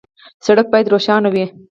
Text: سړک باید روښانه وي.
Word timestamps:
سړک 0.45 0.67
باید 0.73 0.91
روښانه 0.93 1.29
وي. 1.33 1.45